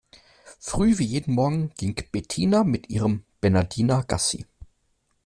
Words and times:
Früh 0.59 0.97
wie 0.97 1.05
jeden 1.05 1.35
Morgen 1.35 1.69
ging 1.77 1.93
Bettina 2.11 2.63
mit 2.63 2.89
ihrem 2.89 3.23
Bernhardiner 3.39 4.01
Gassi. 4.03 4.47